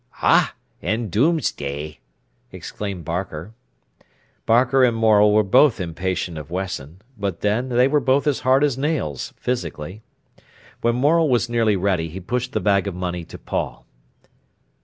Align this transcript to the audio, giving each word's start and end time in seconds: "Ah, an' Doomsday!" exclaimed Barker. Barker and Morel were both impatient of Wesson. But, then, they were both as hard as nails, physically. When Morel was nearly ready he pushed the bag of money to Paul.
"Ah, 0.23 0.55
an' 0.81 1.09
Doomsday!" 1.09 1.99
exclaimed 2.51 3.05
Barker. 3.05 3.53
Barker 4.47 4.83
and 4.83 4.97
Morel 4.97 5.31
were 5.31 5.43
both 5.43 5.79
impatient 5.79 6.39
of 6.39 6.49
Wesson. 6.49 7.03
But, 7.19 7.41
then, 7.41 7.69
they 7.69 7.87
were 7.87 7.99
both 7.99 8.25
as 8.25 8.39
hard 8.39 8.63
as 8.63 8.79
nails, 8.79 9.31
physically. 9.37 10.01
When 10.81 10.95
Morel 10.95 11.29
was 11.29 11.49
nearly 11.49 11.75
ready 11.75 12.09
he 12.09 12.19
pushed 12.19 12.53
the 12.53 12.59
bag 12.59 12.87
of 12.87 12.95
money 12.95 13.23
to 13.25 13.37
Paul. 13.37 13.85